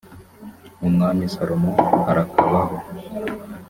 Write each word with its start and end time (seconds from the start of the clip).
umwami 0.87 1.23
salomo 1.33 1.71
arakabaho 2.11 2.75